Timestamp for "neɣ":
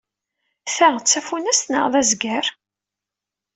1.71-1.85